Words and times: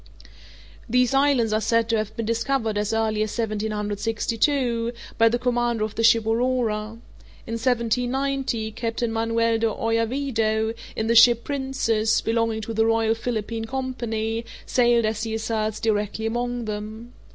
These 0.89 1.13
islands 1.13 1.53
are 1.53 1.61
said 1.61 1.87
to 1.89 1.97
have 1.99 2.15
been 2.17 2.25
discovered 2.25 2.75
as 2.75 2.91
early 2.91 3.21
as 3.21 3.37
1762, 3.37 4.93
by 5.19 5.29
the 5.29 5.37
commander 5.37 5.83
of 5.83 5.93
the 5.93 6.03
ship 6.03 6.25
Aurora. 6.25 6.97
In 7.45 7.53
1790, 7.53 8.71
Captain 8.71 9.13
Manuel 9.13 9.59
de 9.59 9.67
Oyarvido, 9.67 10.73
in 10.95 11.05
the 11.05 11.13
ship 11.13 11.43
Princess, 11.43 12.19
belonging 12.19 12.61
to 12.61 12.73
the 12.73 12.87
Royal 12.87 13.13
Philippine 13.13 13.65
Company, 13.65 14.43
sailed, 14.65 15.05
as 15.05 15.21
he 15.21 15.35
asserts, 15.35 15.79
directly 15.79 16.25
among 16.25 16.65
them. 16.65 17.13